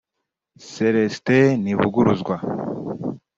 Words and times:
Celestin 0.73 1.51
Ntivuguruzwa 1.63 2.35